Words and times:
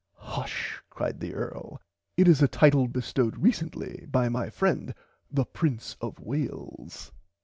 [Pg 0.17 0.23
83] 0.23 0.33
Hush 0.33 0.81
cried 0.89 1.19
the 1.19 1.35
Earl 1.35 1.79
it 2.17 2.27
is 2.27 2.41
a 2.41 2.47
title 2.47 2.87
bestowd 2.87 3.37
recently 3.37 4.07
by 4.09 4.29
my 4.29 4.49
friend 4.49 4.95
the 5.29 5.45
Prince 5.45 5.95
of 6.01 6.19
Wales. 6.19 7.11